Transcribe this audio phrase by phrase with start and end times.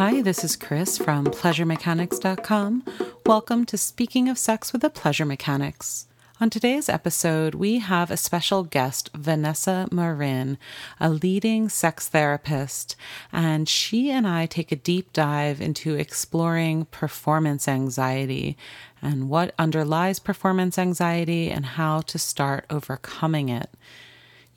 [0.00, 2.84] Hi, this is Chris from PleasureMechanics.com.
[3.26, 6.06] Welcome to Speaking of Sex with the Pleasure Mechanics.
[6.40, 10.56] On today's episode, we have a special guest, Vanessa Marin,
[10.98, 12.96] a leading sex therapist,
[13.30, 18.56] and she and I take a deep dive into exploring performance anxiety
[19.02, 23.68] and what underlies performance anxiety and how to start overcoming it.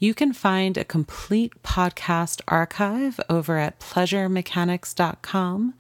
[0.04, 5.74] You can find a complete podcast archive over at pleasuremechanics.com,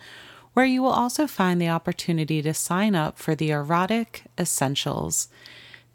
[0.53, 5.27] where you will also find the opportunity to sign up for the Erotic Essentials.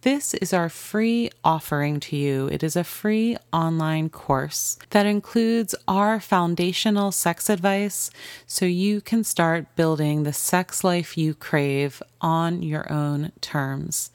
[0.03, 2.47] This is our free offering to you.
[2.47, 8.09] It is a free online course that includes our foundational sex advice
[8.47, 14.13] so you can start building the sex life you crave on your own terms.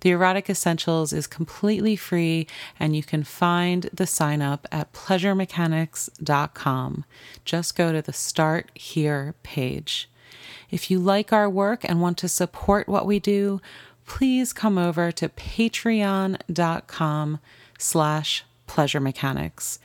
[0.00, 2.46] The Erotic Essentials is completely free
[2.80, 7.04] and you can find the sign up at pleasuremechanics.com.
[7.44, 10.08] Just go to the Start Here page.
[10.70, 13.60] If you like our work and want to support what we do,
[14.06, 16.38] please come over to patreon.com
[17.78, 19.78] slash pleasure mechanics.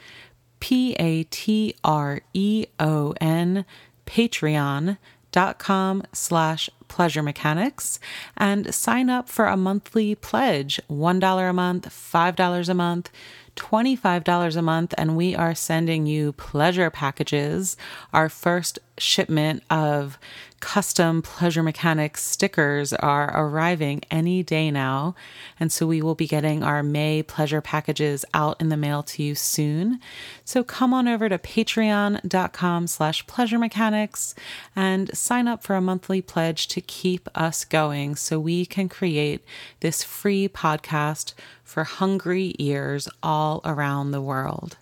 [0.59, 3.65] P A T R E O N,
[4.05, 7.99] patreon.com slash pleasure mechanics
[8.37, 13.09] and sign up for a monthly pledge $1 a month, $5 a month.
[13.57, 17.75] $25 a month, and we are sending you pleasure packages.
[18.13, 20.17] Our first shipment of
[20.61, 25.15] custom Pleasure Mechanics stickers are arriving any day now.
[25.59, 29.23] And so we will be getting our May pleasure packages out in the mail to
[29.23, 29.99] you soon.
[30.45, 34.33] So come on over to patreon.com slash pleasure mechanics
[34.75, 39.43] and sign up for a monthly pledge to keep us going so we can create
[39.81, 44.77] this free podcast for hungry ears all around the world.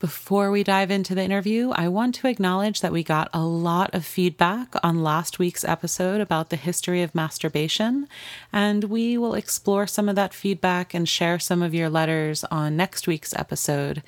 [0.00, 3.94] Before we dive into the interview, I want to acknowledge that we got a lot
[3.94, 8.08] of feedback on last week's episode about the history of masturbation,
[8.50, 12.78] and we will explore some of that feedback and share some of your letters on
[12.78, 14.02] next week's episode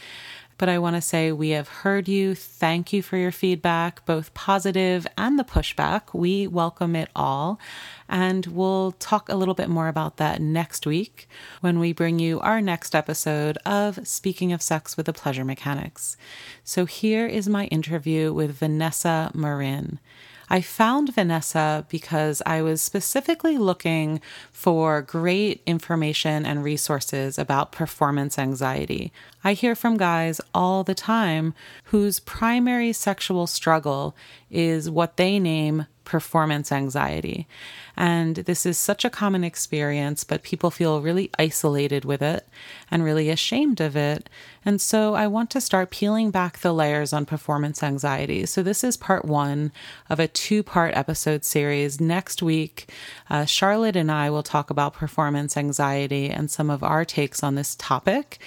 [0.63, 2.37] but I want to say we have heard you.
[2.37, 6.17] Thank you for your feedback, both positive and the pushback.
[6.17, 7.59] We welcome it all.
[8.09, 11.29] And we'll talk a little bit more about that next week
[11.63, 16.17] when we bring you our next episode of Speaking of Sex with the Pleasure Mechanics.
[16.63, 19.99] So here is my interview with Vanessa Marin.
[20.53, 24.21] I found Vanessa because I was specifically looking
[24.51, 29.15] for great information and resources about performance anxiety.
[29.43, 31.55] I hear from guys all the time
[31.85, 34.15] whose primary sexual struggle
[34.51, 37.47] is what they name performance anxiety.
[37.97, 42.49] And this is such a common experience, but people feel really isolated with it
[42.91, 44.31] and really ashamed of it.
[44.65, 48.47] And so I want to start peeling back the layers on performance anxiety.
[48.47, 49.73] So this is part one
[50.09, 52.01] of a two part episode series.
[52.01, 52.89] Next week,
[53.29, 57.57] uh, Charlotte and I will talk about performance anxiety and some of our takes on
[57.57, 58.39] this topic.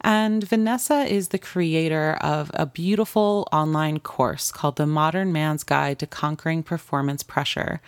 [0.00, 5.98] And Vanessa is the creator of a beautiful online course called The Modern Man's Guide
[5.98, 7.80] to Conquering Performance Pressure.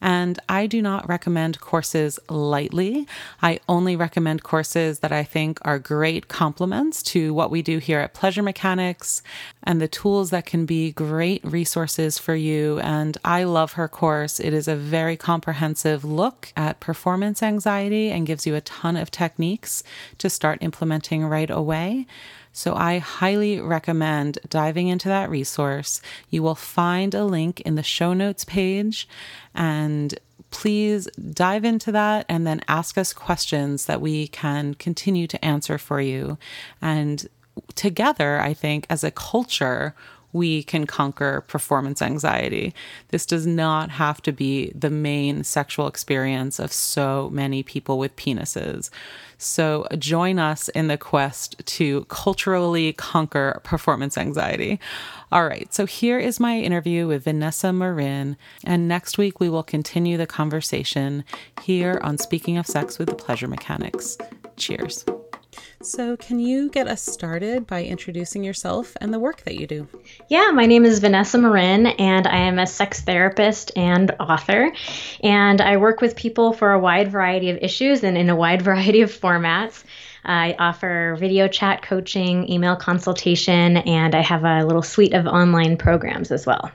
[0.00, 3.06] And I do not recommend courses lightly.
[3.42, 8.00] I only recommend courses that I think are great complements to what we do here
[8.00, 9.22] at Pleasure Mechanics
[9.62, 12.78] and the tools that can be great resources for you.
[12.80, 14.40] And I love her course.
[14.40, 19.10] It is a very comprehensive look at performance anxiety and gives you a ton of
[19.10, 19.82] techniques
[20.18, 22.06] to start implementing right away.
[22.52, 26.02] So I highly recommend diving into that resource.
[26.28, 29.08] You will find a link in the show notes page
[29.54, 30.18] and
[30.50, 35.78] please dive into that and then ask us questions that we can continue to answer
[35.78, 36.38] for you.
[36.82, 37.28] And
[37.74, 39.94] together, I think as a culture,
[40.32, 42.74] we can conquer performance anxiety.
[43.08, 48.16] This does not have to be the main sexual experience of so many people with
[48.16, 48.90] penises.
[49.38, 54.78] So join us in the quest to culturally conquer performance anxiety.
[55.32, 59.62] All right, so here is my interview with Vanessa Marin, and next week we will
[59.62, 61.24] continue the conversation
[61.62, 64.18] here on Speaking of Sex with the Pleasure Mechanics.
[64.56, 65.04] Cheers.
[65.82, 69.88] So, can you get us started by introducing yourself and the work that you do?
[70.28, 74.72] Yeah, my name is Vanessa Marin, and I am a sex therapist and author.
[75.22, 78.62] And I work with people for a wide variety of issues and in a wide
[78.70, 79.82] variety of formats.
[80.24, 85.78] I offer video chat coaching, email consultation, and I have a little suite of online
[85.78, 86.70] programs as well.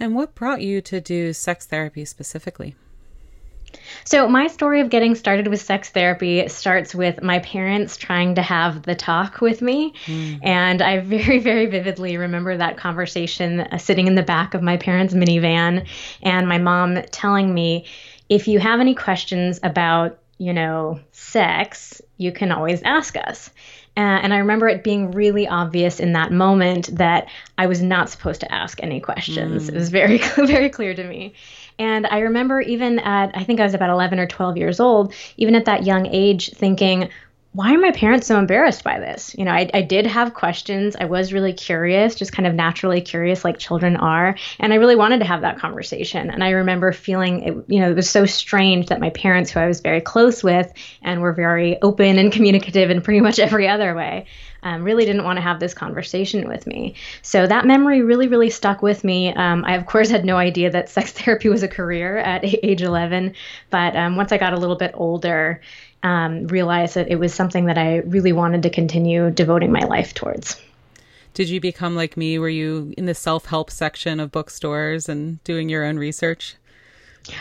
[0.00, 2.74] And what brought you to do sex therapy specifically?
[4.04, 8.42] So, my story of getting started with sex therapy starts with my parents trying to
[8.42, 9.94] have the talk with me.
[10.06, 10.40] Mm.
[10.42, 14.76] And I very, very vividly remember that conversation uh, sitting in the back of my
[14.76, 15.86] parents' minivan
[16.22, 17.86] and my mom telling me,
[18.28, 23.50] if you have any questions about, you know, sex, you can always ask us.
[23.94, 27.28] Uh, and I remember it being really obvious in that moment that
[27.58, 29.64] I was not supposed to ask any questions.
[29.64, 29.68] Mm.
[29.68, 31.34] It was very, very clear to me.
[31.78, 35.14] And I remember even at, I think I was about 11 or 12 years old,
[35.36, 37.10] even at that young age, thinking,
[37.54, 39.34] why are my parents so embarrassed by this?
[39.36, 40.96] You know, I, I did have questions.
[40.96, 44.36] I was really curious, just kind of naturally curious, like children are.
[44.58, 46.30] And I really wanted to have that conversation.
[46.30, 49.60] And I remember feeling, it, you know, it was so strange that my parents, who
[49.60, 50.72] I was very close with
[51.02, 54.24] and were very open and communicative in pretty much every other way,
[54.62, 56.94] um, really didn't want to have this conversation with me.
[57.22, 59.34] So that memory really, really stuck with me.
[59.34, 62.82] Um, I, of course, had no idea that sex therapy was a career at age
[62.82, 63.34] 11.
[63.70, 65.60] But um, once I got a little bit older,
[66.02, 70.14] um, realized that it was something that I really wanted to continue devoting my life
[70.14, 70.60] towards.
[71.34, 72.38] Did you become like me?
[72.38, 76.56] Were you in the self help section of bookstores and doing your own research?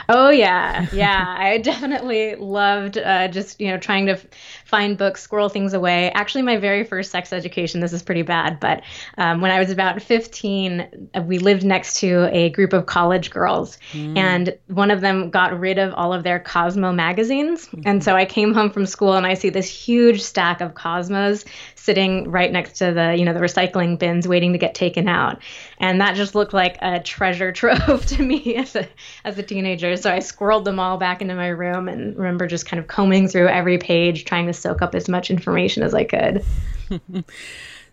[0.09, 1.25] Oh yeah, yeah.
[1.37, 4.25] I definitely loved uh, just you know trying to f-
[4.65, 6.11] find books, squirrel things away.
[6.11, 7.79] Actually, my very first sex education.
[7.79, 8.83] This is pretty bad, but
[9.17, 13.31] um, when I was about 15, uh, we lived next to a group of college
[13.31, 14.17] girls, mm.
[14.17, 17.81] and one of them got rid of all of their Cosmo magazines, mm-hmm.
[17.85, 21.45] and so I came home from school and I see this huge stack of Cosmos
[21.83, 25.41] sitting right next to the you know the recycling bins, waiting to get taken out,
[25.79, 28.87] and that just looked like a treasure trove to me as a
[29.25, 29.97] as a teenager.
[29.97, 33.27] So I squirreled them all back into my room and remember just kind of combing
[33.27, 36.45] through every page, trying to soak up as much information as I could.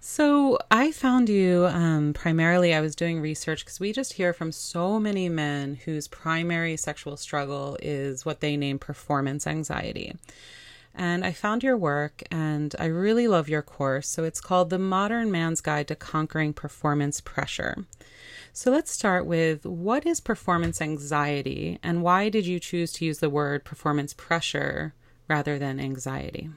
[0.00, 2.72] So I found you um, primarily.
[2.72, 7.16] I was doing research because we just hear from so many men whose primary sexual
[7.16, 10.14] struggle is what they name performance anxiety.
[10.98, 14.08] And I found your work and I really love your course.
[14.08, 17.86] So it's called The Modern Man's Guide to Conquering Performance Pressure.
[18.52, 23.20] So let's start with what is performance anxiety and why did you choose to use
[23.20, 24.92] the word performance pressure
[25.28, 26.50] rather than anxiety?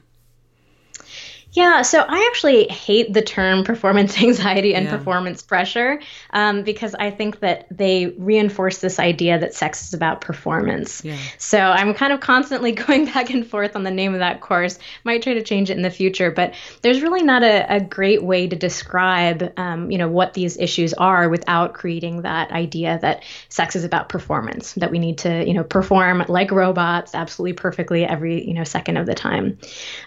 [1.52, 4.96] Yeah, so I actually hate the term performance anxiety and yeah.
[4.96, 6.00] performance pressure
[6.30, 11.04] um, because I think that they reinforce this idea that sex is about performance.
[11.04, 11.18] Yeah.
[11.36, 14.78] So I'm kind of constantly going back and forth on the name of that course.
[15.04, 18.22] Might try to change it in the future, but there's really not a, a great
[18.22, 23.24] way to describe, um, you know, what these issues are without creating that idea that
[23.50, 24.72] sex is about performance.
[24.74, 28.96] That we need to, you know, perform like robots, absolutely perfectly every, you know, second
[28.96, 29.58] of the time.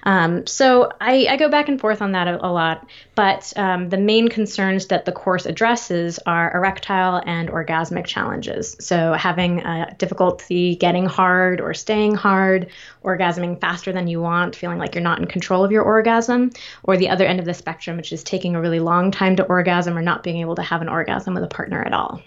[0.03, 3.89] Um, so I, I, go back and forth on that a, a lot, but um,
[3.89, 8.75] the main concerns that the course addresses are erectile and orgasmic challenges.
[8.79, 12.69] So having uh, difficulty getting hard or staying hard,
[13.03, 16.51] orgasming faster than you want, feeling like you're not in control of your orgasm,
[16.83, 19.43] or the other end of the spectrum, which is taking a really long time to
[19.43, 22.21] orgasm or not being able to have an orgasm with a partner at all.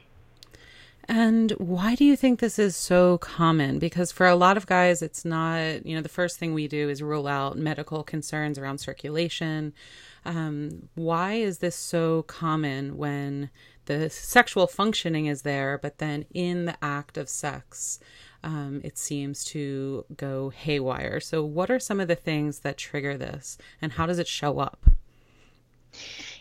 [1.08, 3.78] And why do you think this is so common?
[3.78, 6.90] Because for a lot of guys, it's not, you know, the first thing we do
[6.90, 9.72] is rule out medical concerns around circulation.
[10.26, 13.48] Um, why is this so common when
[13.86, 17.98] the sexual functioning is there, but then in the act of sex,
[18.44, 21.20] um, it seems to go haywire?
[21.20, 24.58] So, what are some of the things that trigger this, and how does it show
[24.58, 24.84] up?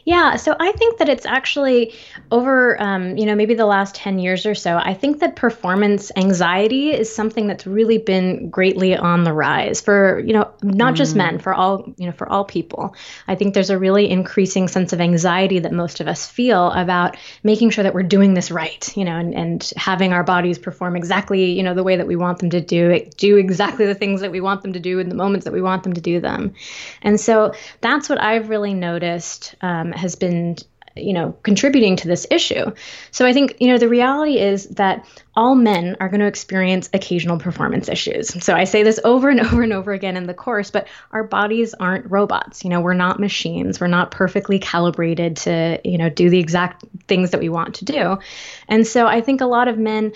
[0.08, 1.94] Yeah, so I think that it's actually
[2.32, 4.78] over, um, you know, maybe the last 10 years or so.
[4.78, 10.20] I think that performance anxiety is something that's really been greatly on the rise for,
[10.20, 10.96] you know, not mm.
[10.96, 12.96] just men, for all, you know, for all people.
[13.28, 17.18] I think there's a really increasing sense of anxiety that most of us feel about
[17.44, 20.96] making sure that we're doing this right, you know, and, and having our bodies perform
[20.96, 23.94] exactly, you know, the way that we want them to do it, do exactly the
[23.94, 26.02] things that we want them to do in the moments that we want them to
[26.02, 26.54] do them.
[27.02, 29.54] And so that's what I've really noticed.
[29.60, 30.58] Um, has been
[31.00, 32.72] you know contributing to this issue.
[33.12, 36.90] So i think you know the reality is that all men are going to experience
[36.94, 38.44] occasional performance issues.
[38.44, 41.24] So i say this over and over and over again in the course but our
[41.24, 42.64] bodies aren't robots.
[42.64, 43.80] You know we're not machines.
[43.80, 47.86] We're not perfectly calibrated to you know do the exact things that we want to
[47.86, 48.18] do.
[48.68, 50.14] And so i think a lot of men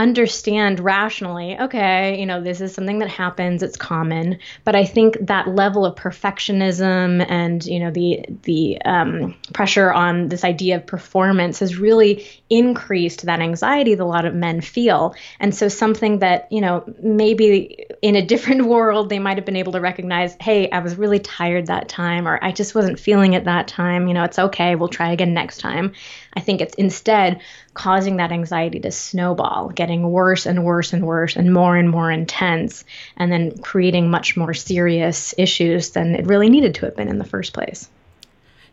[0.00, 4.38] understand rationally, okay, you know, this is something that happens, it's common.
[4.64, 10.28] But I think that level of perfectionism and, you know, the the um, pressure on
[10.28, 15.14] this idea of performance has really increased that anxiety that a lot of men feel.
[15.38, 19.56] And so something that, you know, maybe in a different world they might have been
[19.56, 23.34] able to recognize, hey, I was really tired that time, or I just wasn't feeling
[23.34, 25.92] it that time, you know, it's okay, we'll try again next time
[26.34, 27.40] I think it's instead
[27.74, 32.10] causing that anxiety to snowball, getting worse and worse and worse and more and more
[32.10, 32.84] intense,
[33.16, 37.18] and then creating much more serious issues than it really needed to have been in
[37.18, 37.88] the first place.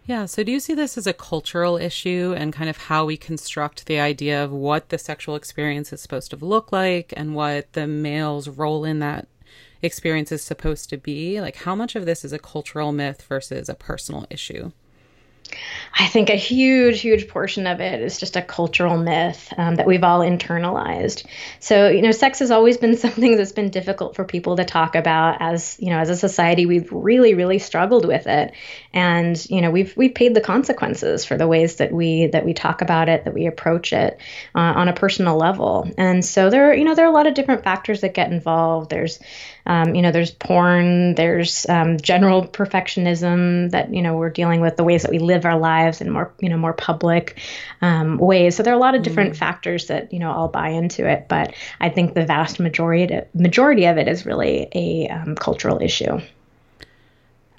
[0.06, 0.26] Yeah.
[0.26, 3.88] So, do you see this as a cultural issue and kind of how we construct
[3.88, 7.88] the idea of what the sexual experience is supposed to look like and what the
[7.88, 9.28] male's role in that
[9.82, 11.42] experience is supposed to be?
[11.42, 14.72] Like, how much of this is a cultural myth versus a personal issue?
[16.00, 19.88] I think a huge, huge portion of it is just a cultural myth um, that
[19.88, 21.26] we've all internalized.
[21.60, 24.96] So, you know, sex has always been something that's been difficult for people to talk
[24.96, 25.38] about.
[25.42, 28.54] As you know, as a society, we've really, really struggled with it,
[28.94, 32.54] and you know, we've we've paid the consequences for the ways that we that we
[32.54, 34.20] talk about it, that we approach it
[34.54, 35.90] uh, on a personal level.
[35.98, 38.32] And so, there, are, you know, there are a lot of different factors that get
[38.32, 38.90] involved.
[38.90, 39.20] There's
[39.68, 44.78] um, you know, there's porn, there's um, general perfectionism that you know we're dealing with
[44.78, 47.40] the ways that we live our lives in more you know more public
[47.82, 48.56] um, ways.
[48.56, 49.38] So there are a lot of different mm.
[49.38, 53.86] factors that you know all buy into it, but I think the vast majority majority
[53.86, 56.20] of it is really a um, cultural issue.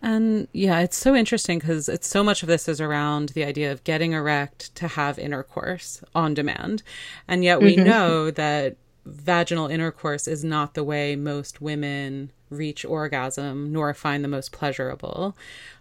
[0.00, 3.72] And yeah, it's so interesting because it's so much of this is around the idea
[3.72, 6.82] of getting erect to have intercourse on demand.
[7.26, 7.84] And yet we mm-hmm.
[7.84, 14.28] know that vaginal intercourse is not the way most women reach orgasm nor find the
[14.28, 15.36] most pleasurable.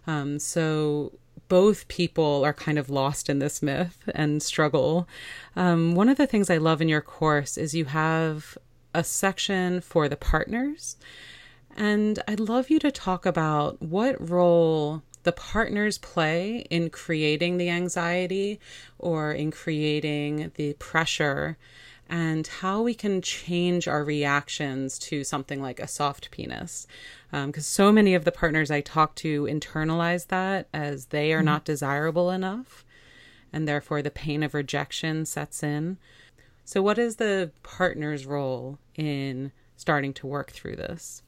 [0.06, 1.12] Um, so
[1.48, 5.08] both people are kind of lost in this myth and struggle.
[5.56, 8.56] Um, one of the things I love in your course is you have
[8.94, 10.96] a section for the partners.
[11.76, 17.68] And I'd love you to talk about what role the partners play in creating the
[17.68, 18.58] anxiety
[18.98, 21.56] or in creating the pressure
[22.08, 26.86] and how we can change our reactions to something like a soft penis.
[27.30, 31.38] Because um, so many of the partners I talk to internalize that as they are
[31.38, 31.46] mm-hmm.
[31.46, 32.84] not desirable enough,
[33.52, 35.98] and therefore the pain of rejection sets in.
[36.64, 41.22] So, what is the partner's role in starting to work through this?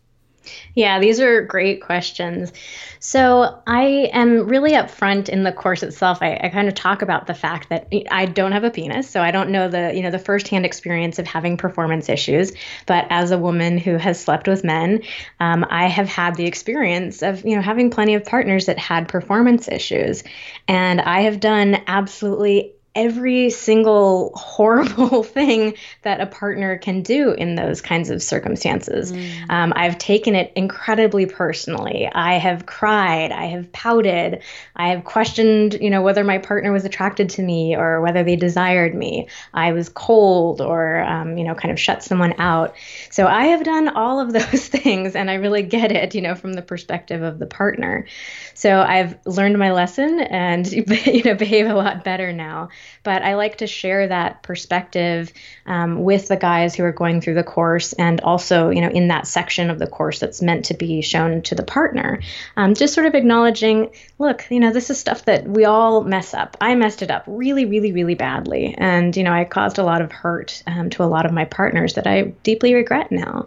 [0.75, 2.53] Yeah, these are great questions.
[2.99, 6.19] So I am really upfront in the course itself.
[6.21, 9.23] I, I, kind of talk about the fact that I don't have a penis, so
[9.23, 12.53] I don't know the you know the firsthand experience of having performance issues.
[12.87, 15.03] But as a woman who has slept with men,
[15.41, 19.09] um, I have had the experience of you know having plenty of partners that had
[19.09, 20.23] performance issues,
[20.69, 27.55] and I have done absolutely every single horrible thing that a partner can do in
[27.55, 29.13] those kinds of circumstances.
[29.13, 29.51] Mm.
[29.51, 32.09] Um, I've taken it incredibly personally.
[32.13, 33.31] I have cried.
[33.31, 34.43] I have pouted.
[34.75, 38.37] I have questioned, you know, whether my partner was attracted to me or whether they
[38.37, 39.29] desired me.
[39.55, 42.75] I was cold or, um, you know, kind of shut someone out.
[43.11, 46.35] So I have done all of those things, and I really get it, you know,
[46.35, 48.07] from the perspective of the partner.
[48.55, 50.71] So I've learned my lesson and,
[51.07, 52.71] you know, behave a lot better now.
[53.03, 55.33] But I like to share that perspective
[55.67, 59.09] um, with the guys who are going through the course and also, you know, in
[59.09, 62.21] that section of the course that's meant to be shown to the partner.
[62.57, 66.35] Um, just sort of acknowledging, look, you know, this is stuff that we all mess
[66.35, 66.57] up.
[66.61, 68.75] I messed it up really, really, really badly.
[68.77, 71.45] And, you know, I caused a lot of hurt um, to a lot of my
[71.45, 73.47] partners that I deeply regret now.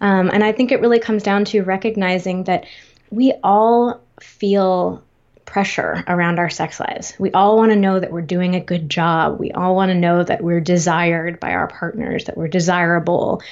[0.00, 2.66] Um, and I think it really comes down to recognizing that
[3.10, 5.02] we all feel
[5.52, 7.14] pressure around our sex lives.
[7.18, 9.38] We all want to know that we're doing a good job.
[9.38, 13.42] We all want to know that we're desired by our partners, that we're desirable.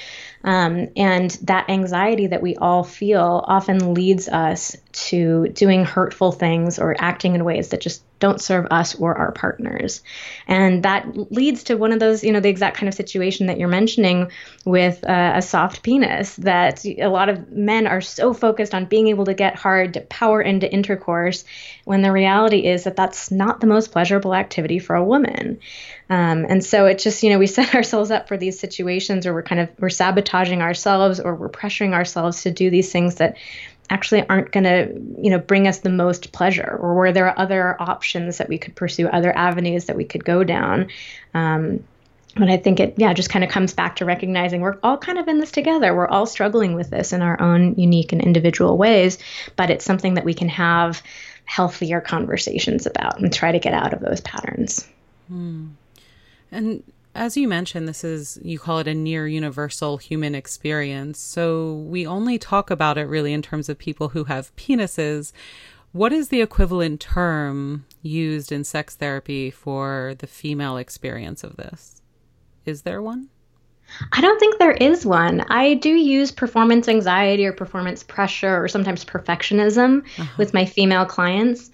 [0.43, 6.79] Um, and that anxiety that we all feel often leads us to doing hurtful things
[6.79, 10.03] or acting in ways that just don't serve us or our partners.
[10.47, 13.57] And that leads to one of those, you know, the exact kind of situation that
[13.57, 14.31] you're mentioning
[14.63, 19.07] with uh, a soft penis, that a lot of men are so focused on being
[19.07, 21.45] able to get hard, to power into intercourse,
[21.85, 25.59] when the reality is that that's not the most pleasurable activity for a woman.
[26.11, 29.33] Um, and so it just, you know, we set ourselves up for these situations where
[29.33, 33.37] we're kind of, we're sabotaging ourselves or we're pressuring ourselves to do these things that
[33.89, 34.87] actually aren't going to
[35.21, 38.57] you know bring us the most pleasure or where there are other options that we
[38.57, 40.87] could pursue other avenues that we could go down.
[41.33, 41.83] Um,
[42.37, 45.17] but i think it yeah just kind of comes back to recognizing we're all kind
[45.17, 45.93] of in this together.
[45.93, 49.17] We're all struggling with this in our own unique and individual ways
[49.57, 51.03] but it's something that we can have
[51.43, 54.87] healthier conversations about and try to get out of those patterns.
[55.27, 55.71] Hmm.
[56.51, 61.19] And as you mentioned, this is, you call it a near universal human experience.
[61.19, 65.33] So we only talk about it really in terms of people who have penises.
[65.91, 72.01] What is the equivalent term used in sex therapy for the female experience of this?
[72.65, 73.27] Is there one?
[74.13, 75.41] I don't think there is one.
[75.49, 80.33] I do use performance anxiety or performance pressure or sometimes perfectionism uh-huh.
[80.37, 81.71] with my female clients.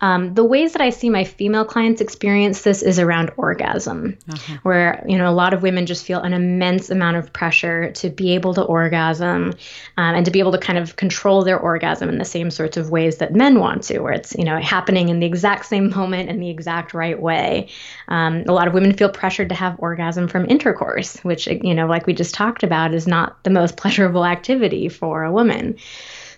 [0.00, 4.58] Um, the ways that I see my female clients experience this is around orgasm, uh-huh.
[4.62, 8.10] where you know a lot of women just feel an immense amount of pressure to
[8.10, 9.52] be able to orgasm
[9.96, 12.76] um, and to be able to kind of control their orgasm in the same sorts
[12.76, 15.90] of ways that men want to, where it's you know happening in the exact same
[15.90, 17.68] moment in the exact right way.
[18.08, 21.86] Um, a lot of women feel pressured to have orgasm from intercourse, which you know,
[21.86, 25.76] like we just talked about, is not the most pleasurable activity for a woman.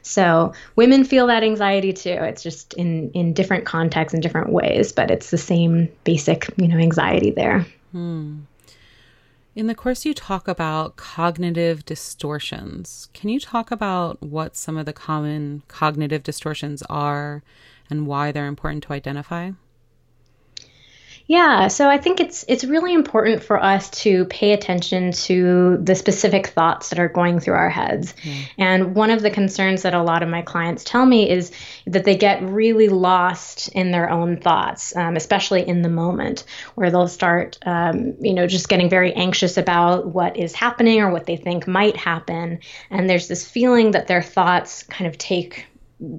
[0.03, 2.11] So women feel that anxiety too.
[2.11, 6.69] It's just in in different contexts and different ways, but it's the same basic, you
[6.69, 7.67] know, anxiety there.
[7.93, 8.41] Hmm.
[9.55, 13.09] In the course, you talk about cognitive distortions.
[13.13, 17.43] Can you talk about what some of the common cognitive distortions are
[17.91, 19.51] and why they're important to identify?
[21.27, 25.95] Yeah, so I think it's it's really important for us to pay attention to the
[25.95, 28.15] specific thoughts that are going through our heads.
[28.23, 28.49] Mm.
[28.59, 31.53] And one of the concerns that a lot of my clients tell me is
[31.87, 36.91] that they get really lost in their own thoughts, um, especially in the moment, where
[36.91, 41.27] they'll start, um, you know, just getting very anxious about what is happening or what
[41.27, 42.59] they think might happen.
[42.91, 45.67] And there's this feeling that their thoughts kind of take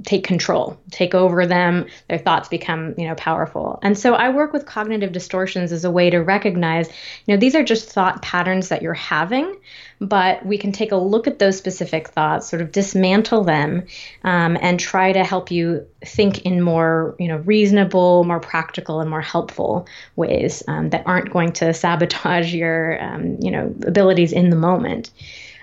[0.03, 1.87] take control, take over them.
[2.07, 3.79] Their thoughts become, you know, powerful.
[3.81, 6.87] And so I work with cognitive distortions as a way to recognize,
[7.25, 9.57] you know, these are just thought patterns that you're having,
[9.99, 13.85] but we can take a look at those specific thoughts, sort of dismantle them,
[14.23, 19.09] um, and try to help you think in more, you know, reasonable, more practical, and
[19.09, 24.49] more helpful ways um, that aren't going to sabotage your, um, you know, abilities in
[24.49, 25.11] the moment.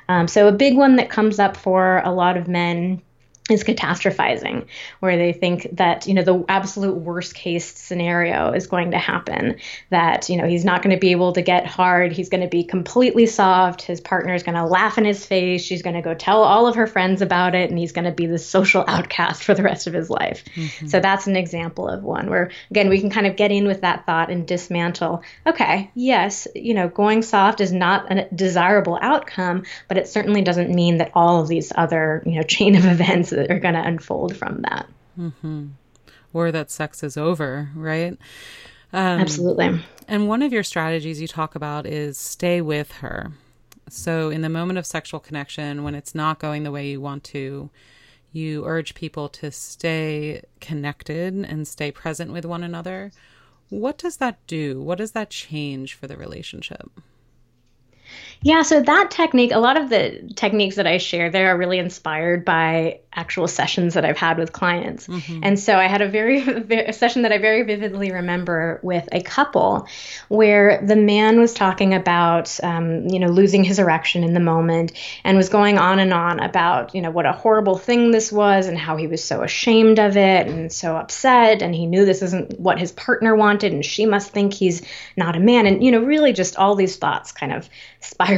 [0.09, 3.01] Um, so a big one that comes up for a lot of men
[3.51, 4.67] is catastrophizing
[5.01, 9.57] where they think that you know the absolute worst case scenario is going to happen
[9.91, 12.49] that you know he's not going to be able to get hard he's going to
[12.49, 16.03] be completely soft his partner is going to laugh in his face she's going to
[16.03, 18.85] go tell all of her friends about it and he's going to be the social
[18.89, 20.87] outcast for the rest of his life mm-hmm.
[20.87, 23.81] so that's an example of one where again we can kind of get in with
[23.83, 29.65] that thought and dismantle okay yes you know going soft is not a desirable outcome
[29.89, 33.33] but it certainly doesn't mean that all of these other you know chain of events
[33.41, 34.89] that are going to unfold from that.
[35.19, 35.69] Mm-hmm.
[36.33, 38.17] Or that sex is over, right?
[38.93, 39.81] Um, Absolutely.
[40.09, 43.33] And one of your strategies you talk about is stay with her.
[43.89, 47.25] So, in the moment of sexual connection, when it's not going the way you want
[47.25, 47.71] to,
[48.33, 53.11] you urge people to stay connected and stay present with one another.
[53.69, 54.81] What does that do?
[54.81, 56.91] What does that change for the relationship?
[58.43, 61.79] Yeah, so that technique, a lot of the techniques that I share there are really
[61.79, 65.09] inspired by actual sessions that I've had with clients.
[65.09, 65.41] Mm-hmm.
[65.43, 69.21] And so I had a very a session that I very vividly remember with a
[69.21, 69.87] couple
[70.29, 74.93] where the man was talking about um, you know losing his erection in the moment
[75.25, 78.69] and was going on and on about you know what a horrible thing this was
[78.69, 82.23] and how he was so ashamed of it and so upset and he knew this
[82.23, 84.83] isn't what his partner wanted and she must think he's
[85.17, 87.69] not a man and you know really just all these thoughts kind of
[88.01, 88.30] spiraling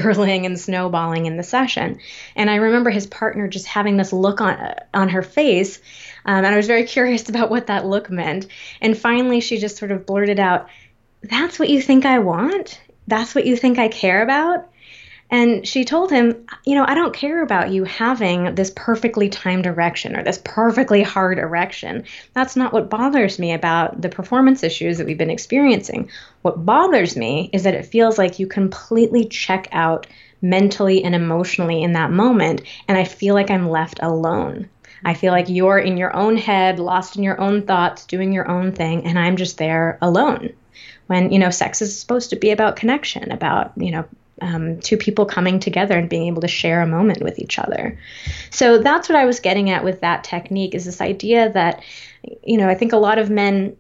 [0.47, 2.01] and snowballing in the session.
[2.37, 5.79] And I remember his partner just having this look on on her face.
[6.25, 8.47] Um, and I was very curious about what that look meant.
[8.81, 10.69] And finally, she just sort of blurted out,
[11.23, 12.81] That's what you think I want?
[13.07, 14.69] That's what you think I care about?
[15.33, 19.65] And she told him, You know, I don't care about you having this perfectly timed
[19.65, 22.05] erection or this perfectly hard erection.
[22.35, 26.11] That's not what bothers me about the performance issues that we've been experiencing.
[26.43, 30.07] What bothers me is that it feels like you completely check out
[30.43, 34.69] mentally and emotionally in that moment, and I feel like I'm left alone.
[35.03, 38.51] I feel like you're in your own head, lost in your own thoughts, doing your
[38.51, 40.53] own thing, and I'm just there alone.
[41.07, 44.05] When, you know, sex is supposed to be about connection, about, you know,
[44.41, 47.99] um, two people coming together and being able to share a moment with each other.
[48.51, 51.83] So that's what I was getting at with that technique is this idea that,
[52.43, 53.77] you know, I think a lot of men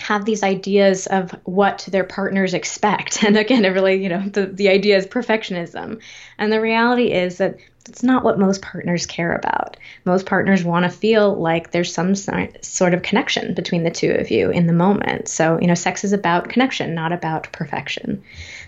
[0.00, 3.22] have these ideas of what their partners expect.
[3.30, 6.00] And again, it really, you know, the, the idea is perfectionism.
[6.38, 7.58] And the reality is that
[7.88, 9.76] it's not what most partners care about.
[10.04, 14.30] Most partners want to feel like there's some sort of connection between the two of
[14.30, 15.28] you in the moment.
[15.28, 18.22] So, you know, sex is about connection, not about perfection.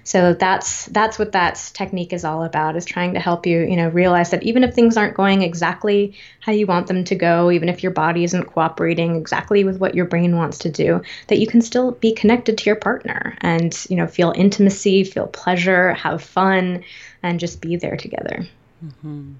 [0.05, 3.77] So that's that's what that technique is all about is trying to help you, you
[3.77, 7.51] know, realize that even if things aren't going exactly how you want them to go,
[7.51, 11.38] even if your body isn't cooperating exactly with what your brain wants to do, that
[11.38, 15.95] you can still be connected to your partner and, you know, feel intimacy, feel pleasure,
[15.95, 16.83] have fun,
[17.23, 18.47] and just be there together.
[18.85, 19.33] Mm-hmm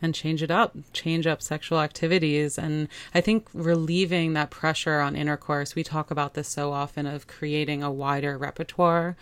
[0.00, 2.58] and change it up, change up sexual activities.
[2.58, 7.26] And I think relieving that pressure on intercourse, we talk about this so often of
[7.26, 9.16] creating a wider repertoire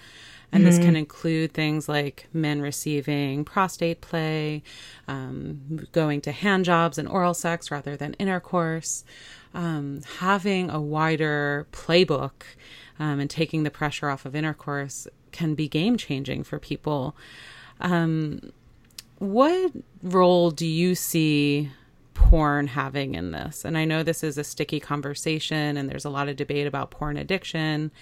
[0.52, 0.70] and mm-hmm.
[0.70, 4.62] this can include things like men receiving prostate play,
[5.09, 9.04] um, going to hand jobs and oral sex rather than intercourse.
[9.56, 12.42] um, having a wider playbook
[12.98, 17.16] um, and taking the pressure off of intercourse can be game changing for people.
[17.80, 18.52] Um,
[19.18, 21.70] what role do you see
[22.16, 23.64] porn having in this?
[23.64, 26.90] And I know this is a sticky conversation and there's a lot of debate about
[26.90, 27.92] porn addiction.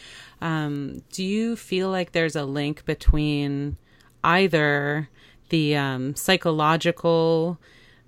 [0.40, 3.76] Um, do you feel like there's a link between
[4.22, 5.10] either
[5.48, 7.58] the um, psychological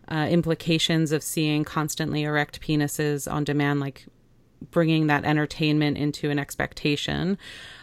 [0.08, 4.06] uh, implications of seeing constantly erect penises on demand, like
[4.70, 7.36] bringing that entertainment into an expectation?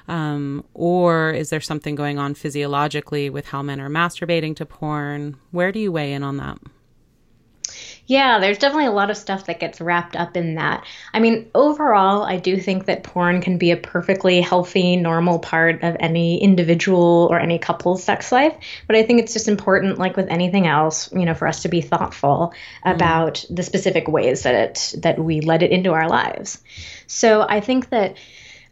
[0.08, 5.36] Um, or is there something going on physiologically with how men are masturbating to porn?
[5.52, 6.58] Where do you weigh in on that?
[8.06, 10.86] Yeah, there's definitely a lot of stuff that gets wrapped up in that.
[11.14, 15.84] I mean, overall, I do think that porn can be a perfectly healthy, normal part
[15.84, 18.56] of any individual or any couple's sex life.
[18.88, 21.70] But I think it's just important, like with anything else, you know, for us to
[21.70, 22.54] be thoughtful
[22.86, 22.94] mm.
[22.94, 26.62] about the specific ways that it that we let it into our lives.
[27.08, 28.18] So I think that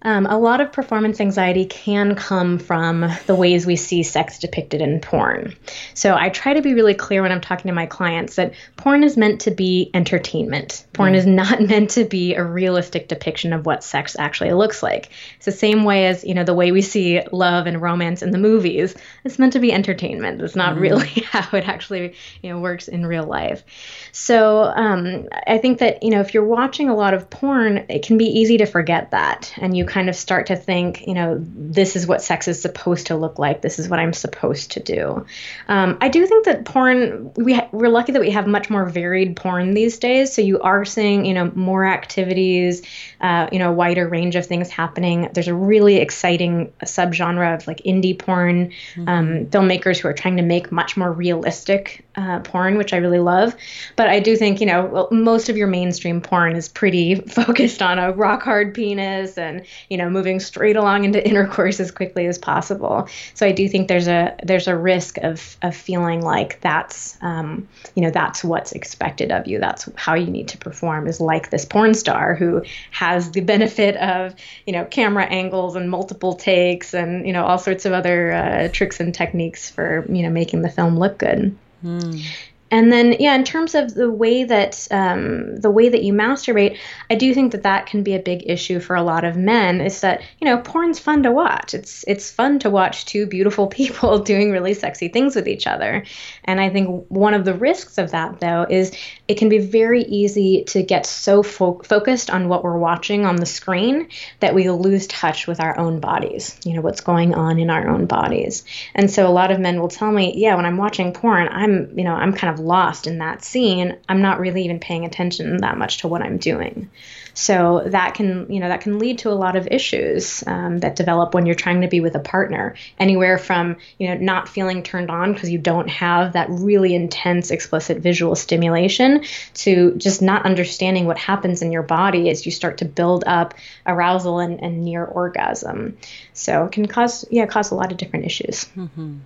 [0.03, 4.81] um, a lot of performance anxiety can come from the ways we see sex depicted
[4.81, 5.55] in porn.
[5.93, 9.03] So I try to be really clear when I'm talking to my clients that porn
[9.03, 10.85] is meant to be entertainment.
[10.93, 11.17] Porn mm.
[11.17, 15.11] is not meant to be a realistic depiction of what sex actually looks like.
[15.35, 18.31] It's the same way as, you know, the way we see love and romance in
[18.31, 18.95] the movies.
[19.23, 20.41] It's meant to be entertainment.
[20.41, 20.81] It's not mm.
[20.81, 23.63] really how it actually, you know, works in real life.
[24.11, 28.03] So um, I think that, you know, if you're watching a lot of porn, it
[28.03, 29.53] can be easy to forget that.
[29.57, 33.07] And you kind of start to think, you know, this is what sex is supposed
[33.07, 33.61] to look like.
[33.61, 35.25] This is what I'm supposed to do.
[35.67, 38.85] Um, I do think that porn, we ha- we're lucky that we have much more
[38.85, 40.31] varied porn these days.
[40.33, 42.83] So you are seeing, you know, more activities,
[43.19, 45.29] uh, you know, a wider range of things happening.
[45.33, 49.09] There's a really exciting subgenre of like indie porn, mm-hmm.
[49.09, 53.19] um, filmmakers who are trying to make much more realistic uh, porn, which I really
[53.19, 53.55] love.
[53.97, 57.81] But I do think, you know, well, most of your mainstream porn is pretty focused
[57.81, 62.25] on a rock hard penis and, you know, moving straight along into intercourse as quickly
[62.25, 63.07] as possible.
[63.33, 67.67] So I do think there's a there's a risk of of feeling like that's um,
[67.95, 69.59] you know that's what's expected of you.
[69.59, 73.95] That's how you need to perform is like this porn star who has the benefit
[73.97, 78.31] of you know camera angles and multiple takes and you know all sorts of other
[78.31, 81.55] uh, tricks and techniques for you know making the film look good.
[81.83, 82.23] Mm
[82.71, 86.77] and then yeah in terms of the way that um, the way that you masturbate
[87.09, 89.81] i do think that that can be a big issue for a lot of men
[89.81, 91.73] is that you know porn's fun to watch.
[91.73, 96.03] It's it's fun to watch two beautiful people doing really sexy things with each other.
[96.45, 98.91] And i think one of the risks of that though is
[99.27, 103.35] it can be very easy to get so fo- focused on what we're watching on
[103.35, 104.07] the screen
[104.39, 107.87] that we lose touch with our own bodies you know what's going on in our
[107.89, 108.63] own bodies.
[108.95, 111.97] And so a lot of men will tell me yeah when i'm watching porn i'm
[111.97, 115.57] you know i'm kind of lost in that scene, I'm not really even paying attention
[115.57, 116.89] that much to what I'm doing.
[117.33, 120.95] So that can, you know, that can lead to a lot of issues um, that
[120.95, 122.75] develop when you're trying to be with a partner.
[122.99, 127.51] Anywhere from, you know, not feeling turned on because you don't have that really intense
[127.51, 132.79] explicit visual stimulation to just not understanding what happens in your body as you start
[132.79, 133.53] to build up
[133.85, 135.97] arousal and, and near orgasm.
[136.33, 138.65] So it can cause, yeah, cause a lot of different issues.
[138.75, 139.19] Mm-hmm.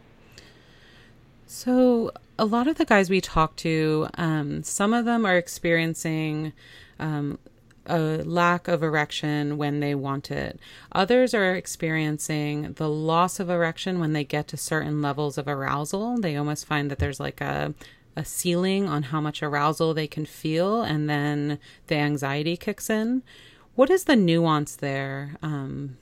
[1.47, 6.53] So a lot of the guys we talk to, um, some of them are experiencing
[6.99, 7.39] um,
[7.85, 10.59] a lack of erection when they want it.
[10.91, 16.19] Others are experiencing the loss of erection when they get to certain levels of arousal.
[16.19, 17.73] They almost find that there's like a
[18.17, 23.21] a ceiling on how much arousal they can feel, and then the anxiety kicks in.
[23.75, 25.97] What is the nuance there um,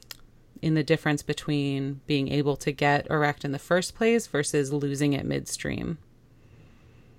[0.62, 5.14] in the difference between being able to get erect in the first place versus losing
[5.14, 5.98] it midstream?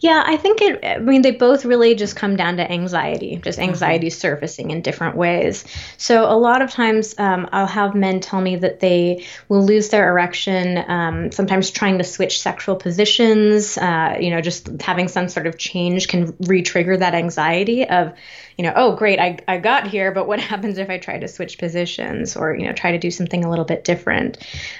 [0.00, 3.58] Yeah, I think it, I mean, they both really just come down to anxiety, just
[3.58, 3.68] mm-hmm.
[3.68, 4.18] anxiety mm-hmm.
[4.18, 5.64] surfacing in different ways.
[5.98, 9.90] So, a lot of times um, I'll have men tell me that they will lose
[9.90, 15.28] their erection, um, sometimes trying to switch sexual positions, uh, you know, just having some
[15.28, 18.14] sort of change can re trigger that anxiety of,
[18.56, 21.28] you know, oh, great, I, I got here, but what happens if I try to
[21.28, 24.38] switch positions or, you know, try to do something a little bit different?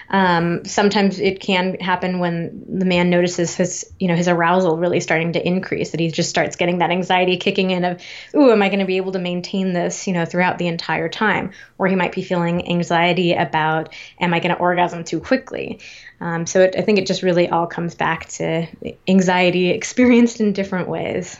[0.08, 5.00] Um, sometimes it can happen when the man notices his, you know, his arousal really
[5.10, 8.00] starting to increase, that he just starts getting that anxiety kicking in of,
[8.32, 11.08] ooh, am I going to be able to maintain this, you know, throughout the entire
[11.08, 11.50] time?
[11.78, 15.80] Or he might be feeling anxiety about, am I going to orgasm too quickly?
[16.20, 18.68] Um, so it, I think it just really all comes back to
[19.08, 21.36] anxiety experienced in different ways.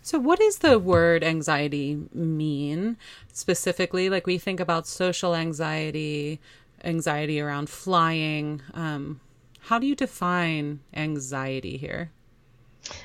[0.00, 2.98] So, what does the word anxiety mean
[3.32, 4.10] specifically?
[4.10, 6.38] Like, we think about social anxiety,
[6.84, 8.62] anxiety around flying.
[8.74, 9.20] Um,
[9.62, 12.12] how do you define anxiety here?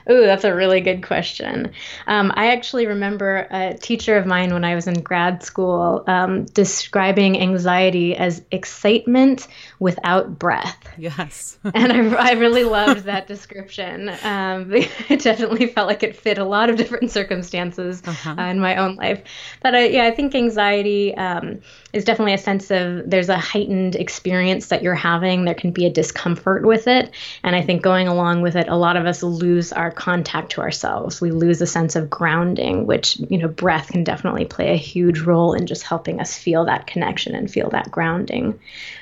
[0.08, 1.72] Oh, that's a really good question.
[2.08, 6.46] Um, I actually remember a teacher of mine when I was in grad school um,
[6.46, 9.48] describing anxiety as excitement
[9.80, 10.78] without breath.
[10.98, 11.60] Yes.
[11.76, 14.10] and I, I, really loved that description.
[14.24, 18.36] Um, it definitely felt like it fit a lot of different circumstances uh-huh.
[18.38, 19.22] uh, in my own life.
[19.62, 21.60] But I, yeah, I think anxiety um,
[21.94, 25.46] is definitely a sense of there's a heightened experience that you're having.
[25.46, 27.12] There can be a discomfort with it.
[27.44, 30.62] And I think going along with it, a lot of us lose our contact to
[30.62, 31.22] ourselves.
[31.22, 35.22] We lose a sense of grounding, which, you know, breath can definitely play a huge
[35.22, 38.60] role in just helping us feel that connection and feel that grounding.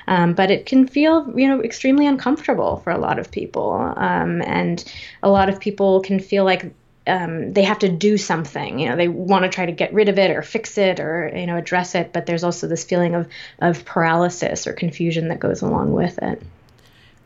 [0.08, 3.73] Um, but it can feel, you know, extremely uncomfortable for a lot of people.
[3.95, 4.84] Um, and
[5.23, 6.73] a lot of people can feel like
[7.08, 8.80] um, they have to do something.
[8.80, 11.32] You know, they want to try to get rid of it or fix it or
[11.36, 12.12] you know address it.
[12.13, 13.28] But there's also this feeling of
[13.60, 16.41] of paralysis or confusion that goes along with it.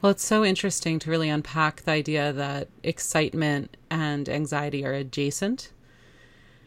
[0.01, 5.71] Well, it's so interesting to really unpack the idea that excitement and anxiety are adjacent.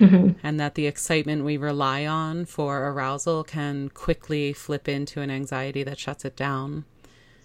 [0.00, 0.38] Mm-hmm.
[0.42, 5.84] And that the excitement we rely on for arousal can quickly flip into an anxiety
[5.84, 6.84] that shuts it down.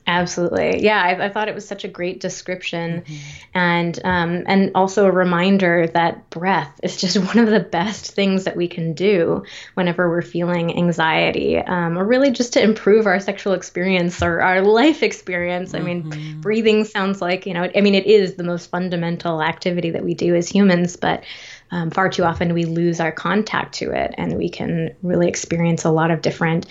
[0.09, 1.03] Absolutely, yeah.
[1.03, 3.15] I, I, thought it was such a great description, mm-hmm.
[3.53, 8.45] and um, and also a reminder that breath is just one of the best things
[8.45, 9.43] that we can do
[9.73, 14.61] whenever we're feeling anxiety, um, or really just to improve our sexual experience or our
[14.61, 15.73] life experience.
[15.73, 15.81] Mm-hmm.
[15.81, 16.39] I mean, mm-hmm.
[16.39, 17.69] breathing sounds like you know.
[17.75, 21.25] I mean, it is the most fundamental activity that we do as humans, but
[21.69, 25.83] um, far too often we lose our contact to it, and we can really experience
[25.83, 26.65] a lot of different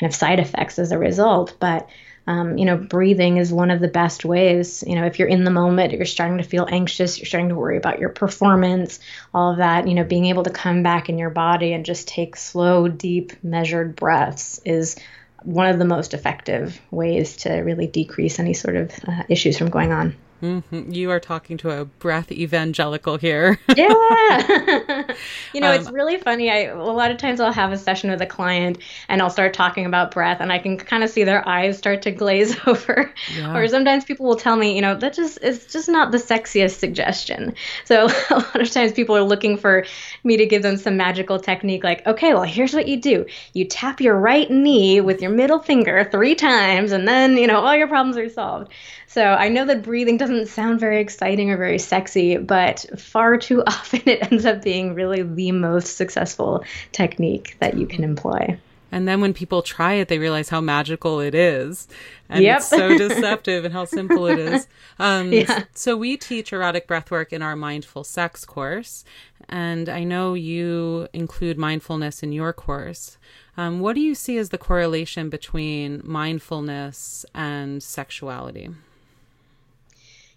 [0.00, 1.54] kind of side effects as a result.
[1.60, 1.86] But
[2.28, 4.84] um, you know, breathing is one of the best ways.
[4.86, 7.54] You know, if you're in the moment, you're starting to feel anxious, you're starting to
[7.54, 9.00] worry about your performance,
[9.32, 12.06] all of that, you know, being able to come back in your body and just
[12.06, 14.96] take slow, deep, measured breaths is
[15.42, 19.70] one of the most effective ways to really decrease any sort of uh, issues from
[19.70, 20.14] going on.
[20.42, 20.92] Mm-hmm.
[20.92, 23.58] You are talking to a breath evangelical here.
[23.76, 23.88] yeah.
[25.52, 26.50] you know, um, it's really funny.
[26.50, 29.54] I a lot of times I'll have a session with a client and I'll start
[29.54, 33.12] talking about breath and I can kind of see their eyes start to glaze over.
[33.36, 33.56] Yeah.
[33.56, 36.78] Or sometimes people will tell me, you know, that just is just not the sexiest
[36.78, 37.54] suggestion.
[37.84, 39.86] So a lot of times people are looking for
[40.28, 43.26] me to give them some magical technique like, okay, well, here's what you do.
[43.54, 47.58] You tap your right knee with your middle finger 3 times and then, you know,
[47.58, 48.70] all your problems are solved.
[49.08, 53.62] So I know that breathing doesn't sound very exciting or very sexy, but far too
[53.66, 56.62] often it ends up being really the most successful
[56.92, 58.58] technique that you can employ.
[58.90, 61.88] And then when people try it, they realize how magical it is.
[62.28, 62.58] And yep.
[62.58, 64.66] it's so deceptive and how simple it is.
[65.00, 65.62] Um, yeah.
[65.74, 69.04] So we teach erotic breathwork in our mindful sex course.
[69.48, 73.16] And I know you include mindfulness in your course.
[73.56, 78.70] Um, what do you see as the correlation between mindfulness and sexuality?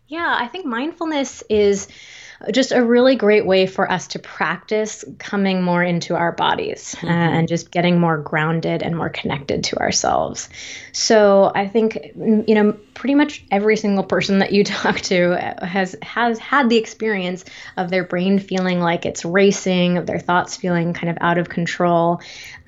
[0.07, 1.87] Yeah, I think mindfulness is
[2.51, 6.97] just a really great way for us to practice coming more into our bodies uh,
[6.99, 7.09] mm-hmm.
[7.09, 10.49] and just getting more grounded and more connected to ourselves.
[10.91, 15.33] So I think mm, you know pretty much every single person that you talk to
[15.33, 17.45] uh, has has had the experience
[17.77, 21.49] of their brain feeling like it's racing, of their thoughts feeling kind of out of
[21.49, 22.21] control,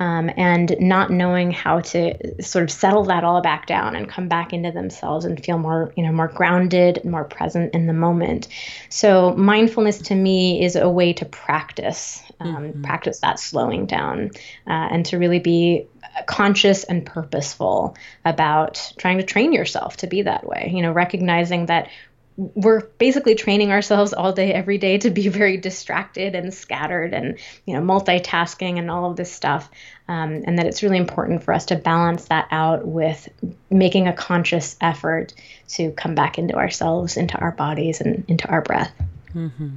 [0.03, 4.27] um, and not knowing how to sort of settle that all back down and come
[4.27, 7.93] back into themselves and feel more you know more grounded and more present in the
[7.93, 8.49] moment.
[8.89, 12.81] So mindfulness to me is a way to practice um, mm-hmm.
[12.81, 14.31] practice that slowing down
[14.67, 15.87] uh, and to really be
[16.25, 20.69] conscious and purposeful about trying to train yourself to be that way.
[20.73, 21.89] You know, recognizing that
[22.37, 27.39] we're basically training ourselves all day every day to be very distracted and scattered and
[27.65, 29.69] you know multitasking and all of this stuff
[30.07, 33.27] um, and that it's really important for us to balance that out with
[33.69, 35.33] making a conscious effort
[35.67, 38.93] to come back into ourselves into our bodies and into our breath
[39.33, 39.69] mm-hmm.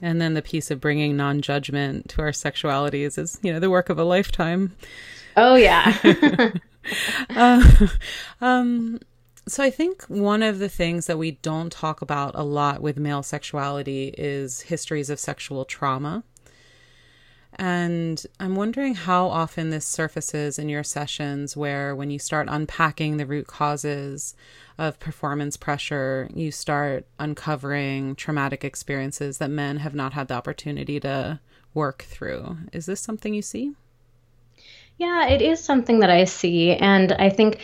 [0.00, 3.88] and then the piece of bringing non-judgment to our sexualities is you know the work
[3.88, 4.72] of a lifetime
[5.36, 5.92] Oh yeah.
[7.30, 7.86] uh,
[8.40, 8.98] um,
[9.48, 12.98] so I think one of the things that we don't talk about a lot with
[12.98, 16.24] male sexuality is histories of sexual trauma.
[17.58, 23.16] And I'm wondering how often this surfaces in your sessions, where when you start unpacking
[23.16, 24.34] the root causes
[24.76, 31.00] of performance pressure, you start uncovering traumatic experiences that men have not had the opportunity
[31.00, 31.40] to
[31.72, 32.58] work through.
[32.72, 33.72] Is this something you see?
[34.98, 36.72] Yeah, it is something that I see.
[36.72, 37.60] And I think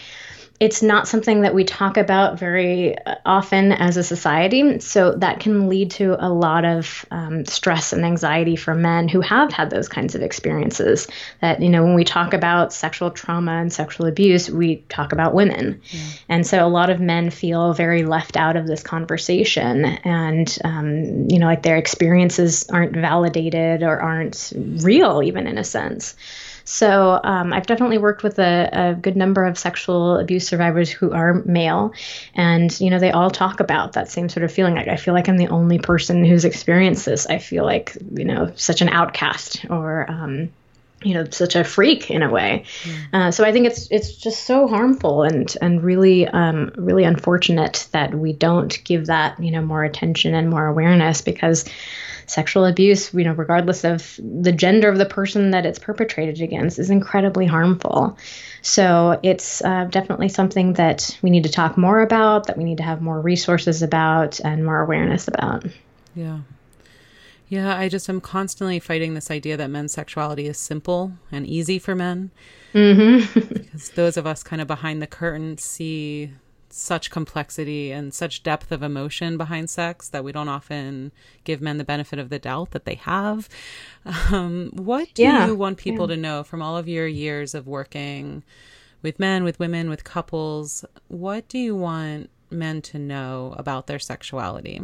[0.62, 4.78] it's not something that we talk about very uh, often as a society.
[4.78, 9.22] So that can lead to a lot of um, stress and anxiety for men who
[9.22, 11.08] have had those kinds of experiences.
[11.40, 15.34] That, you know, when we talk about sexual trauma and sexual abuse, we talk about
[15.34, 15.82] women.
[16.28, 21.28] And so a lot of men feel very left out of this conversation and, um,
[21.28, 26.14] you know, like their experiences aren't validated or aren't real, even in a sense.
[26.64, 31.12] So um, I've definitely worked with a, a, good number of sexual abuse survivors who
[31.12, 31.92] are male,
[32.34, 34.74] and you know they all talk about that same sort of feeling.
[34.74, 37.26] Like I feel like I'm the only person who's experienced this.
[37.26, 40.10] I feel like you know such an outcast or.
[40.10, 40.50] Um,
[41.04, 42.64] you know, such a freak in a way.
[43.12, 47.88] Uh, so I think it's it's just so harmful and and really um, really unfortunate
[47.92, 51.64] that we don't give that you know more attention and more awareness because
[52.26, 56.78] sexual abuse, you know, regardless of the gender of the person that it's perpetrated against,
[56.78, 58.16] is incredibly harmful.
[58.62, 62.78] So it's uh, definitely something that we need to talk more about, that we need
[62.78, 65.64] to have more resources about, and more awareness about.
[66.14, 66.40] Yeah.
[67.48, 71.78] Yeah, I just am constantly fighting this idea that men's sexuality is simple and easy
[71.78, 72.30] for men.
[72.72, 73.40] Mm-hmm.
[73.52, 76.32] because those of us kind of behind the curtain see
[76.72, 81.12] such complexity and such depth of emotion behind sex that we don't often
[81.44, 83.48] give men the benefit of the doubt that they have.
[84.32, 85.46] Um, what do yeah.
[85.46, 86.16] you want people yeah.
[86.16, 88.42] to know from all of your years of working
[89.02, 90.84] with men, with women, with couples?
[91.08, 94.80] What do you want men to know about their sexuality?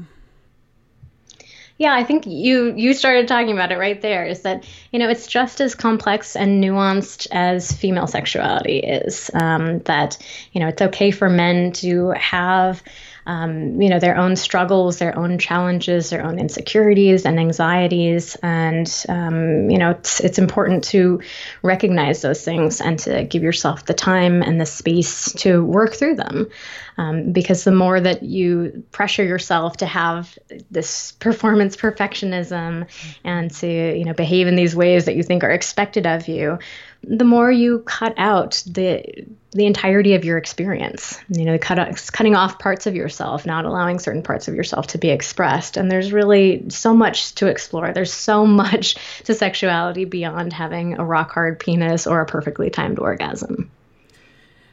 [1.79, 4.27] Yeah, I think you you started talking about it right there.
[4.27, 9.31] Is that you know it's just as complex and nuanced as female sexuality is.
[9.33, 10.19] Um, that
[10.53, 12.83] you know it's okay for men to have
[13.29, 18.37] um, you know, their own struggles, their own challenges, their own insecurities and anxieties.
[18.43, 21.21] And, um, you know, it's, it's important to
[21.63, 26.15] recognize those things and to give yourself the time and the space to work through
[26.15, 26.49] them.
[26.97, 30.37] Um, because the more that you pressure yourself to have
[30.71, 32.89] this performance perfectionism
[33.23, 36.59] and to, you know, behave in these ways that you think are expected of you,
[37.03, 41.19] the more you cut out the the entirety of your experience.
[41.29, 44.99] You know, cut, cutting off parts of yourself, not allowing certain parts of yourself to
[44.99, 45.77] be expressed.
[45.77, 47.93] And there's really so much to explore.
[47.93, 52.99] There's so much to sexuality beyond having a rock hard penis or a perfectly timed
[52.99, 53.71] orgasm.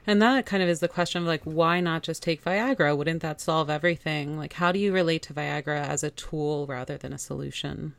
[0.07, 2.95] And that kind of is the question of like, why not just take Viagra?
[2.95, 4.38] Wouldn't that solve everything?
[4.38, 7.95] Like, how do you relate to Viagra as a tool rather than a solution?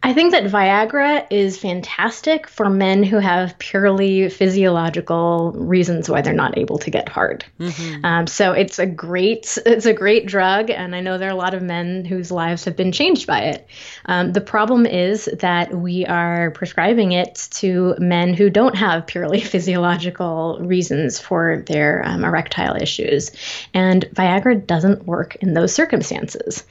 [0.00, 6.32] I think that Viagra is fantastic for men who have purely physiological reasons why they're
[6.32, 7.44] not able to get hard.
[7.58, 8.04] Mm-hmm.
[8.04, 11.36] Um, so it's a great it's a great drug, and I know there are a
[11.36, 13.66] lot of men whose lives have been changed by it.
[14.06, 19.40] Um, the problem is that we are prescribing it to men who don't have purely
[19.54, 23.32] physiological reasons for their um, erectile issues,
[23.74, 26.62] and Viagra doesn't work in those circumstances.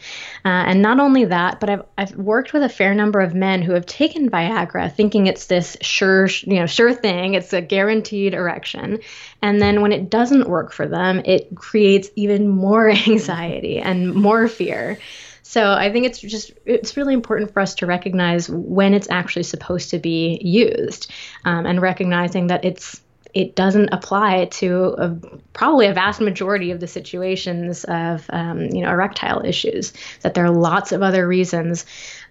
[0.45, 3.63] Uh, and not only that, but I've I've worked with a fair number of men
[3.63, 8.36] who have taken Viagra thinking it's this sure, you know, sure thing, it's a guaranteed
[8.36, 9.00] erection.
[9.42, 14.48] And then when it doesn't work for them, it creates even more anxiety and more
[14.48, 15.00] fear.
[15.42, 19.44] So I think it's just it's really important for us to recognize when it's actually
[19.44, 21.10] supposed to be used,
[21.46, 23.02] um, and recognizing that it's
[23.34, 25.10] it doesn't apply to a,
[25.54, 29.94] probably a vast majority of the situations of um, you know erectile issues.
[30.22, 31.86] That there are lots of other reasons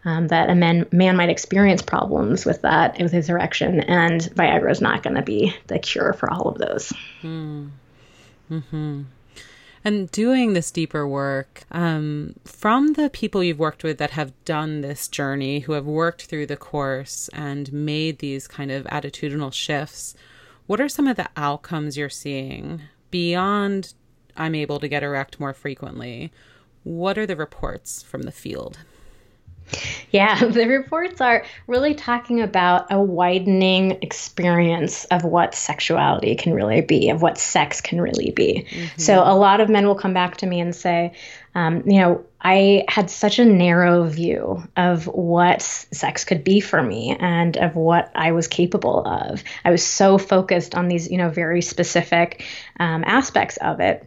[0.05, 4.71] um, that a man man might experience problems with that with his erection, and Viagra
[4.71, 6.93] is not going to be the cure for all of those.
[7.21, 7.69] Hmm.
[8.51, 9.03] Mm-hmm.
[9.87, 14.81] And doing this deeper work, um, from the people you've worked with that have done
[14.81, 20.17] this journey, who have worked through the course and made these kind of attitudinal shifts,
[20.67, 23.95] what are some of the outcomes you're seeing beyond
[24.37, 26.33] I'm able to get erect more frequently?
[26.83, 28.79] What are the reports from the field?
[30.11, 36.81] Yeah, the reports are really talking about a widening experience of what sexuality can really
[36.81, 38.67] be, of what sex can really be.
[38.69, 39.01] Mm-hmm.
[39.01, 41.13] So, a lot of men will come back to me and say,
[41.55, 46.83] um, you know, I had such a narrow view of what sex could be for
[46.83, 49.43] me and of what I was capable of.
[49.65, 52.45] I was so focused on these, you know, very specific
[52.79, 54.07] um, aspects of it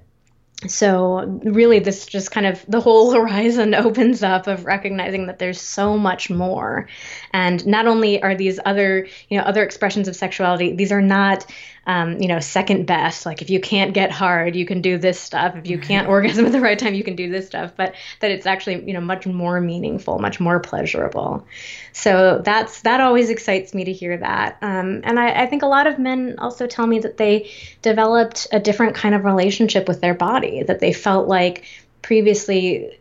[0.68, 5.62] so really this just kind of the whole horizon opens up of recognizing that there's
[5.62, 6.88] so much more
[7.34, 11.46] and not only are these other you know other expressions of sexuality these are not
[11.90, 13.26] um, you know, second best.
[13.26, 15.56] Like if you can't get hard, you can do this stuff.
[15.56, 17.74] If you can't orgasm at the right time, you can do this stuff.
[17.76, 21.48] But that it's actually, you know, much more meaningful, much more pleasurable.
[21.92, 24.60] So that's that always excites me to hear that.
[24.62, 27.50] Um, and I, I think a lot of men also tell me that they
[27.82, 31.66] developed a different kind of relationship with their body, that they felt like
[32.02, 32.99] previously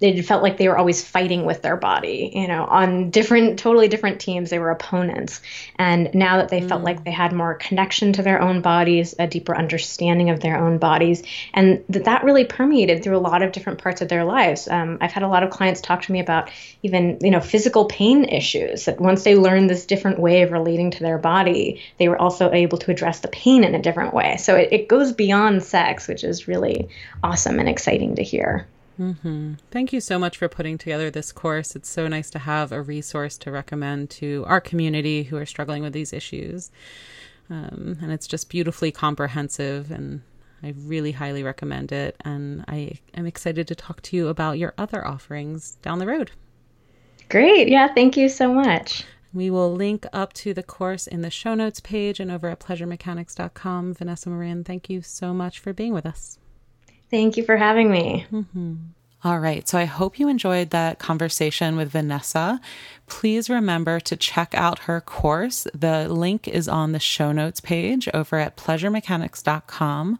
[0.00, 3.88] they felt like they were always fighting with their body you know on different totally
[3.88, 4.50] different teams.
[4.50, 5.40] They were opponents.
[5.76, 6.68] And now that they mm.
[6.68, 10.58] felt like they had more connection to their own bodies a deeper understanding of their
[10.58, 11.22] own bodies
[11.54, 14.68] and that that really permeated through a lot of different parts of their lives.
[14.68, 16.50] Um, i've had a lot of clients talk to me about
[16.82, 20.90] even you know physical pain issues that once they learned this different way of relating
[20.92, 24.36] to their body they were also able to address the pain in a different way.
[24.36, 26.88] So it, it goes beyond sex which is really
[27.22, 28.66] awesome and exciting to hear
[28.98, 29.54] Mm-hmm.
[29.70, 31.76] Thank you so much for putting together this course.
[31.76, 35.82] It's so nice to have a resource to recommend to our community who are struggling
[35.82, 36.70] with these issues.
[37.50, 40.22] Um, and it's just beautifully comprehensive, and
[40.62, 42.16] I really highly recommend it.
[42.24, 46.32] And I am excited to talk to you about your other offerings down the road.
[47.28, 47.68] Great.
[47.68, 47.92] Yeah.
[47.92, 49.04] Thank you so much.
[49.32, 52.60] We will link up to the course in the show notes page and over at
[52.60, 53.94] pleasuremechanics.com.
[53.94, 56.38] Vanessa Marin, thank you so much for being with us.
[57.10, 58.26] Thank you for having me.
[58.32, 58.74] Mm-hmm.
[59.24, 59.66] All right.
[59.66, 62.60] So I hope you enjoyed that conversation with Vanessa.
[63.06, 65.66] Please remember to check out her course.
[65.74, 70.18] The link is on the show notes page over at pleasuremechanics.com.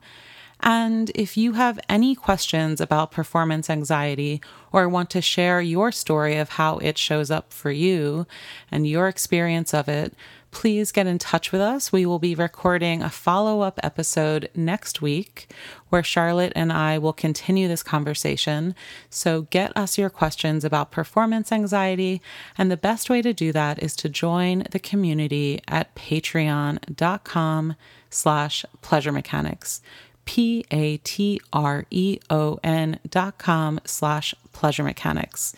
[0.60, 4.40] And if you have any questions about performance anxiety
[4.72, 8.26] or want to share your story of how it shows up for you
[8.70, 10.14] and your experience of it,
[10.56, 11.92] please get in touch with us.
[11.92, 15.52] We will be recording a follow up episode next week
[15.90, 18.74] where Charlotte and I will continue this conversation.
[19.10, 22.22] So get us your questions about performance anxiety.
[22.56, 27.76] And the best way to do that is to join the community at patreon.com
[28.08, 29.82] slash pleasure mechanics.
[30.24, 35.54] P A T R E O N dot com slash pleasure mechanics.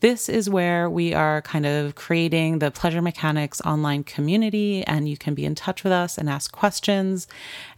[0.00, 5.16] This is where we are kind of creating the Pleasure Mechanics online community, and you
[5.16, 7.26] can be in touch with us and ask questions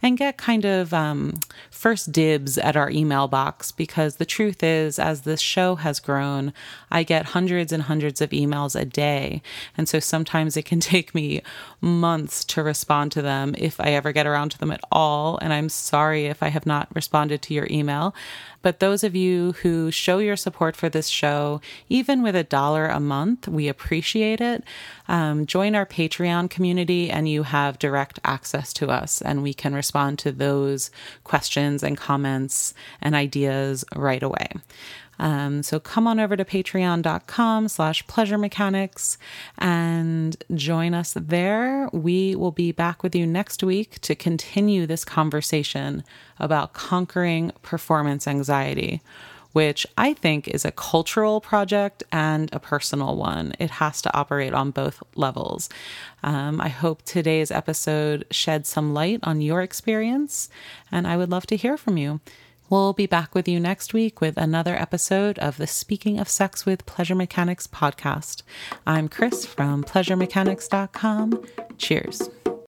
[0.03, 1.39] and get kind of um,
[1.71, 3.71] first dibs at our email box.
[3.71, 6.53] Because the truth is, as this show has grown,
[6.91, 9.41] I get hundreds and hundreds of emails a day.
[9.75, 11.41] And so sometimes it can take me
[11.81, 15.39] months to respond to them if I ever get around to them at all.
[15.41, 18.13] And I'm sorry if I have not responded to your email.
[18.61, 21.61] But those of you who show your support for this show,
[22.11, 24.65] even with a dollar a month, we appreciate it.
[25.07, 29.73] Um, join our Patreon community and you have direct access to us, and we can
[29.73, 30.91] respond to those
[31.23, 34.49] questions and comments and ideas right away.
[35.19, 39.17] Um, so come on over to patreon.com slash pleasure mechanics
[39.57, 41.87] and join us there.
[41.93, 46.03] We will be back with you next week to continue this conversation
[46.39, 49.01] about conquering performance anxiety
[49.53, 53.53] which I think is a cultural project and a personal one.
[53.59, 55.69] It has to operate on both levels.
[56.23, 60.49] Um, I hope today's episode shed some light on your experience,
[60.91, 62.21] and I would love to hear from you.
[62.69, 66.65] We'll be back with you next week with another episode of the Speaking of Sex
[66.65, 68.43] with Pleasure Mechanics podcast.
[68.87, 71.43] I'm Chris from pleasuremechanics.com.
[71.77, 72.29] Cheers.